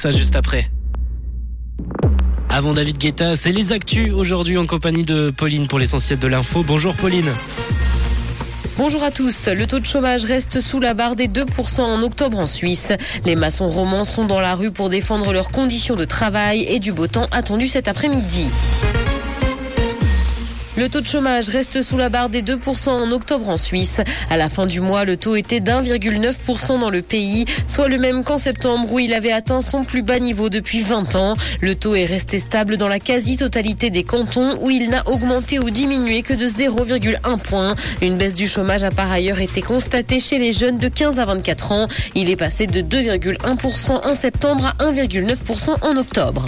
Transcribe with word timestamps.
Ça 0.00 0.12
juste 0.12 0.36
après. 0.36 0.70
Avant 2.48 2.72
David 2.72 2.98
Guetta, 2.98 3.34
c'est 3.34 3.50
les 3.50 3.72
actus 3.72 4.12
aujourd'hui 4.12 4.56
en 4.56 4.64
compagnie 4.64 5.02
de 5.02 5.28
Pauline 5.36 5.66
pour 5.66 5.80
l'essentiel 5.80 6.20
de 6.20 6.28
l'info. 6.28 6.62
Bonjour 6.62 6.94
Pauline. 6.94 7.28
Bonjour 8.76 9.02
à 9.02 9.10
tous. 9.10 9.48
Le 9.48 9.66
taux 9.66 9.80
de 9.80 9.86
chômage 9.86 10.24
reste 10.24 10.60
sous 10.60 10.78
la 10.78 10.94
barre 10.94 11.16
des 11.16 11.26
2% 11.26 11.80
en 11.80 12.00
octobre 12.04 12.38
en 12.38 12.46
Suisse. 12.46 12.92
Les 13.24 13.34
maçons 13.34 13.66
romans 13.66 14.04
sont 14.04 14.24
dans 14.24 14.38
la 14.38 14.54
rue 14.54 14.70
pour 14.70 14.88
défendre 14.88 15.32
leurs 15.32 15.50
conditions 15.50 15.96
de 15.96 16.04
travail 16.04 16.64
et 16.68 16.78
du 16.78 16.92
beau 16.92 17.08
temps 17.08 17.26
attendu 17.32 17.66
cet 17.66 17.88
après-midi. 17.88 18.46
Le 20.78 20.88
taux 20.88 21.00
de 21.00 21.06
chômage 21.06 21.48
reste 21.48 21.82
sous 21.82 21.96
la 21.96 22.08
barre 22.08 22.28
des 22.28 22.40
2% 22.40 22.90
en 22.90 23.10
octobre 23.10 23.48
en 23.48 23.56
Suisse. 23.56 24.00
À 24.30 24.36
la 24.36 24.48
fin 24.48 24.64
du 24.64 24.80
mois, 24.80 25.04
le 25.04 25.16
taux 25.16 25.34
était 25.34 25.58
d'1,9% 25.58 26.78
dans 26.78 26.88
le 26.88 27.02
pays, 27.02 27.46
soit 27.66 27.88
le 27.88 27.98
même 27.98 28.22
qu'en 28.22 28.38
septembre 28.38 28.92
où 28.92 29.00
il 29.00 29.12
avait 29.12 29.32
atteint 29.32 29.60
son 29.60 29.82
plus 29.82 30.02
bas 30.02 30.20
niveau 30.20 30.50
depuis 30.50 30.82
20 30.82 31.16
ans. 31.16 31.34
Le 31.60 31.74
taux 31.74 31.96
est 31.96 32.04
resté 32.04 32.38
stable 32.38 32.76
dans 32.76 32.86
la 32.86 33.00
quasi-totalité 33.00 33.90
des 33.90 34.04
cantons 34.04 34.56
où 34.60 34.70
il 34.70 34.88
n'a 34.88 35.02
augmenté 35.08 35.58
ou 35.58 35.68
diminué 35.70 36.22
que 36.22 36.32
de 36.32 36.46
0,1 36.46 37.38
point. 37.38 37.74
Une 38.00 38.16
baisse 38.16 38.34
du 38.34 38.46
chômage 38.46 38.84
a 38.84 38.92
par 38.92 39.10
ailleurs 39.10 39.40
été 39.40 39.62
constatée 39.62 40.20
chez 40.20 40.38
les 40.38 40.52
jeunes 40.52 40.78
de 40.78 40.86
15 40.86 41.18
à 41.18 41.24
24 41.24 41.72
ans. 41.72 41.88
Il 42.14 42.30
est 42.30 42.36
passé 42.36 42.68
de 42.68 42.82
2,1% 42.82 44.06
en 44.06 44.14
septembre 44.14 44.72
à 44.78 44.84
1,9% 44.84 45.82
en 45.82 45.96
octobre. 45.96 46.46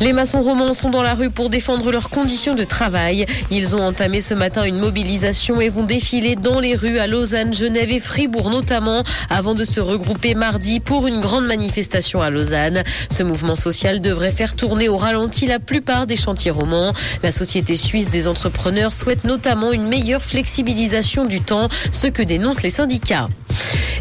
Les 0.00 0.12
maçons 0.12 0.42
romans 0.42 0.74
sont 0.74 0.90
dans 0.90 1.02
la 1.02 1.14
rue 1.14 1.30
pour 1.30 1.50
défendre 1.50 1.90
leurs 1.90 2.08
conditions 2.08 2.54
de 2.54 2.62
travail. 2.62 3.26
Ils 3.50 3.74
ont 3.74 3.84
entamé 3.84 4.20
ce 4.20 4.32
matin 4.32 4.62
une 4.62 4.78
mobilisation 4.78 5.60
et 5.60 5.68
vont 5.68 5.82
défiler 5.82 6.36
dans 6.36 6.60
les 6.60 6.76
rues 6.76 7.00
à 7.00 7.08
Lausanne, 7.08 7.52
Genève 7.52 7.90
et 7.90 7.98
Fribourg 7.98 8.50
notamment 8.50 9.02
avant 9.28 9.54
de 9.54 9.64
se 9.64 9.80
regrouper 9.80 10.36
mardi 10.36 10.78
pour 10.78 11.08
une 11.08 11.20
grande 11.20 11.46
manifestation 11.46 12.22
à 12.22 12.30
Lausanne. 12.30 12.84
Ce 13.10 13.24
mouvement 13.24 13.56
social 13.56 14.00
devrait 14.00 14.30
faire 14.30 14.54
tourner 14.54 14.88
au 14.88 14.96
ralenti 14.96 15.46
la 15.46 15.58
plupart 15.58 16.06
des 16.06 16.16
chantiers 16.16 16.52
romans. 16.52 16.92
La 17.24 17.32
Société 17.32 17.74
suisse 17.74 18.08
des 18.08 18.28
entrepreneurs 18.28 18.92
souhaite 18.92 19.24
notamment 19.24 19.72
une 19.72 19.88
meilleure 19.88 20.22
flexibilisation 20.22 21.24
du 21.24 21.40
temps, 21.40 21.68
ce 21.90 22.06
que 22.06 22.22
dénoncent 22.22 22.62
les 22.62 22.70
syndicats. 22.70 23.28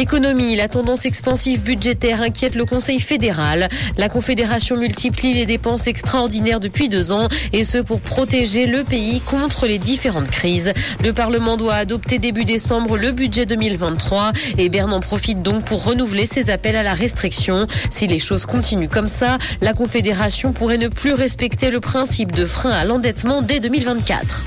Économie, 0.00 0.56
la 0.56 0.66
tendance 0.66 1.04
expansive 1.04 1.60
budgétaire 1.60 2.22
inquiète 2.22 2.54
le 2.54 2.64
Conseil 2.64 3.00
fédéral. 3.00 3.68
La 3.98 4.08
Confédération 4.08 4.78
multiplie 4.78 5.34
les 5.34 5.44
dépenses 5.44 5.86
extraordinaires 5.86 6.58
depuis 6.58 6.88
deux 6.88 7.12
ans 7.12 7.28
et 7.52 7.64
ce 7.64 7.76
pour 7.76 8.00
protéger 8.00 8.64
le 8.64 8.82
pays 8.82 9.20
contre 9.20 9.66
les 9.66 9.76
différentes 9.76 10.30
crises. 10.30 10.72
Le 11.04 11.12
Parlement 11.12 11.58
doit 11.58 11.74
adopter 11.74 12.18
début 12.18 12.46
décembre 12.46 12.96
le 12.96 13.12
budget 13.12 13.44
2023 13.44 14.32
et 14.56 14.70
Berne 14.70 14.94
en 14.94 15.00
profite 15.00 15.42
donc 15.42 15.66
pour 15.66 15.84
renouveler 15.84 16.24
ses 16.24 16.48
appels 16.48 16.76
à 16.76 16.82
la 16.82 16.94
restriction. 16.94 17.66
Si 17.90 18.06
les 18.06 18.20
choses 18.20 18.46
continuent 18.46 18.88
comme 18.88 19.06
ça, 19.06 19.36
la 19.60 19.74
Confédération 19.74 20.52
pourrait 20.52 20.78
ne 20.78 20.88
plus 20.88 21.12
respecter 21.12 21.70
le 21.70 21.80
principe 21.80 22.32
de 22.32 22.46
frein 22.46 22.70
à 22.70 22.86
l'endettement 22.86 23.42
dès 23.42 23.60
2024. 23.60 24.44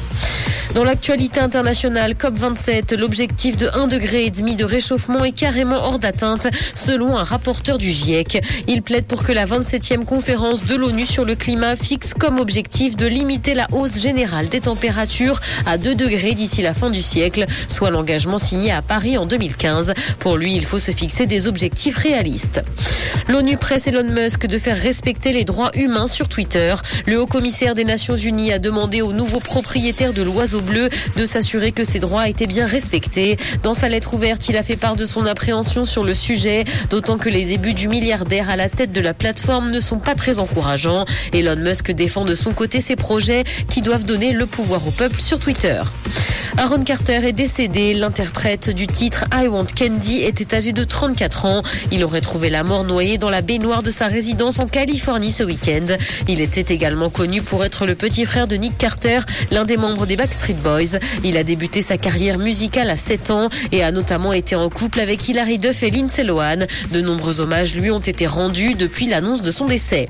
Dans 0.74 0.84
l'actualité 0.84 1.40
internationale, 1.40 2.14
COP27, 2.14 2.98
l'objectif 2.98 3.58
de 3.58 3.68
1,5 3.68 3.88
degré 3.90 4.30
de 4.32 4.66
réchauffement 4.66 5.24
est 5.24 5.32
carrément 5.32 5.76
hors 5.76 6.00
d'atteinte, 6.00 6.48
selon 6.74 7.16
un 7.16 7.24
rapporteur 7.24 7.78
du 7.78 7.92
GIEC. 7.92 8.42
Il 8.68 8.82
plaide 8.82 9.06
pour 9.06 9.22
que 9.22 9.32
la 9.32 9.46
27e 9.46 10.04
conférence 10.04 10.66
de 10.66 10.74
l'ONU 10.74 11.06
sur 11.06 11.26
le 11.26 11.36
climat 11.36 11.76
fixe 11.76 12.16
comme 12.16 12.40
objectif 12.40 12.96
de 12.96 13.06
limiter 13.06 13.54
la 13.54 13.68
hausse 13.72 14.02
générale 14.02 14.50
des 14.50 14.62
températures 14.62 15.40
à 15.68 15.78
2 15.78 15.94
degrés 15.94 16.34
d'ici 16.34 16.64
la 16.64 16.74
fin 16.74 16.90
du 16.90 17.04
siècle, 17.04 17.46
soit 17.68 17.92
l'engagement 17.92 18.40
signé 18.40 18.72
à 18.72 18.82
Paris 18.82 19.16
en 19.16 19.28
2015. 19.28 19.94
Pour 20.18 20.38
lui, 20.38 20.56
il 20.56 20.66
faut 20.66 20.80
se 20.80 20.92
fixer 20.92 21.28
des 21.28 21.46
objectifs 21.46 21.98
réalistes. 21.98 22.64
L'ONU 23.28 23.58
presse 23.58 23.86
Elon 23.86 24.10
Musk 24.10 24.48
de 24.48 24.58
faire 24.58 24.78
respecter 24.78 25.34
les 25.34 25.44
droits 25.44 25.72
humains 25.76 26.08
sur 26.08 26.28
Twitter. 26.28 26.74
Le 27.06 27.22
haut 27.22 27.28
commissaire 27.28 27.76
des 27.76 27.86
Nations 27.86 28.16
Unies 28.16 28.52
a 28.52 28.60
demandé 28.60 29.04
aux 29.04 29.14
nouveaux 29.14 29.40
propriétaires 29.40 30.14
de 30.14 30.24
l'oiseau 30.24 30.63
de 30.64 31.26
s'assurer 31.26 31.72
que 31.72 31.84
ses 31.84 32.00
droits 32.00 32.28
étaient 32.30 32.48
bien 32.48 32.66
respectés. 32.66 33.38
Dans 33.62 33.74
sa 33.74 33.90
lettre 33.90 34.14
ouverte, 34.14 34.48
il 34.50 34.58
a 34.58 34.64
fait 34.64 34.76
part 34.76 34.96
de 34.96 35.06
son 35.06 35.26
appréhension 35.26 35.84
sur 35.84 36.04
le 36.04 36.14
sujet, 36.14 36.66
d'autant 36.90 37.18
que 37.18 37.30
les 37.30 37.46
débuts 37.46 37.74
du 37.74 37.88
milliardaire 37.88 38.50
à 38.50 38.56
la 38.56 38.70
tête 38.70 38.92
de 38.92 39.02
la 39.02 39.14
plateforme 39.14 39.72
ne 39.72 39.80
sont 39.80 40.00
pas 40.00 40.16
très 40.16 40.40
encourageants. 40.40 41.06
Elon 41.34 41.58
Musk 41.58 41.92
défend 41.92 42.26
de 42.26 42.36
son 42.36 42.54
côté 42.54 42.82
ses 42.82 42.96
projets 42.96 43.44
qui 43.70 43.82
doivent 43.82 44.06
donner 44.06 44.32
le 44.32 44.46
pouvoir 44.46 44.88
au 44.88 44.92
peuple 44.92 45.20
sur 45.20 45.40
Twitter. 45.40 45.82
Aaron 46.58 46.84
Carter 46.84 47.26
est 47.26 47.34
décédé. 47.34 47.94
L'interprète 47.94 48.70
du 48.70 48.88
titre 48.88 49.26
I 49.34 49.48
Want 49.48 49.66
Candy 49.78 50.22
était 50.22 50.56
âgé 50.56 50.72
de 50.72 50.84
34 50.84 51.46
ans. 51.46 51.64
Il 51.92 52.04
aurait 52.04 52.22
trouvé 52.22 52.50
la 52.50 52.64
mort 52.64 52.84
noyée 52.84 53.18
dans 53.18 53.30
la 53.30 53.42
baignoire 53.42 53.82
de 53.82 53.90
sa 53.90 54.08
résidence 54.08 54.60
en 54.60 54.68
Californie 54.68 55.32
ce 55.32 55.44
week-end. 55.44 55.86
Il 56.28 56.42
était 56.42 56.74
également 56.74 57.10
connu 57.10 57.42
pour 57.42 57.66
être 57.66 57.86
le 57.86 57.96
petit 57.96 58.26
frère 58.26 58.48
de 58.48 58.56
Nick 58.56 58.78
Carter, 58.78 59.20
l'un 59.52 59.66
des 59.66 59.78
membres 59.78 60.06
des 60.06 60.16
Backstreet 60.16 60.56
Boys. 60.64 61.00
Il 61.24 61.38
a 61.38 61.44
débuté 61.44 61.82
sa 61.82 61.98
carrière 61.98 62.38
musicale 62.38 62.90
à 62.90 62.98
7 62.98 63.32
ans 63.32 63.50
et 63.72 63.84
a 63.84 63.92
notamment 63.92 64.34
été 64.34 64.56
en 64.56 64.70
couple 64.70 65.00
avec 65.00 65.28
Hilary 65.28 65.58
Duff 65.58 65.82
et 65.84 65.92
Lindsay 65.92 66.24
Lohan. 66.24 66.66
De 66.92 67.02
nombreux 67.02 67.40
hommages 67.40 67.76
lui 67.76 67.90
ont 67.90 68.00
été 68.00 68.28
rendus 68.28 68.76
depuis 68.76 69.08
l'annonce 69.08 69.42
de 69.42 69.52
son 69.52 69.66
décès. 69.66 70.08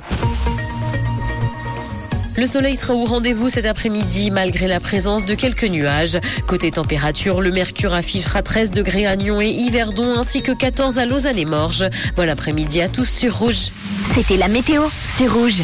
Le 2.36 2.48
soleil 2.48 2.76
sera 2.76 2.94
au 2.94 3.06
rendez-vous 3.06 3.50
cet 3.50 3.66
après-midi 3.66 4.32
malgré 4.32 4.68
la 4.68 4.80
présence 4.80 5.26
de 5.26 5.36
quelques 5.36 5.66
nuages. 5.70 6.20
Côté 6.48 6.72
température, 6.72 7.42
le 7.42 7.52
mercure 7.52 7.94
affichera 7.94 8.42
13 8.42 8.72
degrés 8.72 9.06
à 9.06 9.16
Nyon 9.16 9.42
et 9.42 9.50
Yverdon 9.50 10.18
ainsi 10.18 10.42
que 10.42 10.52
14 10.52 10.98
à 10.98 11.06
Lausanne 11.06 11.38
et 11.38 11.46
Morges. 11.46 11.86
Bon 12.16 12.28
après-midi 12.28 12.82
à 12.82 12.90
tous 12.90 13.10
sur 13.10 13.38
Rouge. 13.38 13.72
C'était 14.14 14.38
la 14.38 14.48
météo, 14.48 14.84
c'est 15.16 15.28
Rouge. 15.28 15.64